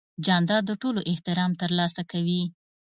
[0.25, 2.43] جانداد د ټولو احترام ترلاسه کوي.